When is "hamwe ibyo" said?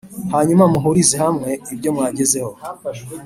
1.23-1.89